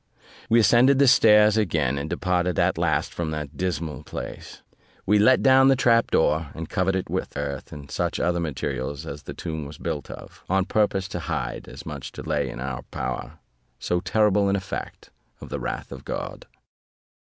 We 0.49 0.59
ascended 0.59 0.97
the 0.97 1.07
stairs 1.07 1.57
again, 1.57 1.99
and 1.99 2.09
departed 2.09 2.57
at 2.57 2.75
last 2.79 3.13
from 3.13 3.29
that 3.29 3.55
dismal 3.55 4.01
place. 4.01 4.63
We 5.05 5.19
let 5.19 5.43
down 5.43 5.67
the 5.67 5.75
trap 5.75 6.09
door, 6.09 6.49
and 6.55 6.67
covered 6.67 6.95
it 6.95 7.07
with 7.07 7.37
earth, 7.37 7.71
and 7.71 7.91
such 7.91 8.19
other 8.19 8.39
materials 8.39 9.05
as 9.05 9.21
the 9.21 9.35
tomb 9.35 9.67
was 9.67 9.77
built 9.77 10.09
of, 10.09 10.43
on 10.49 10.65
purpose 10.65 11.07
to 11.09 11.19
hide, 11.19 11.67
as 11.67 11.85
much 11.85 12.17
as 12.17 12.25
lay 12.25 12.49
in 12.49 12.59
our 12.59 12.81
power, 12.89 13.37
so 13.77 13.99
terrible 13.99 14.49
an 14.49 14.55
effect 14.55 15.11
of 15.39 15.49
the 15.49 15.59
wrath 15.59 15.91
of 15.91 16.03
God. 16.03 16.47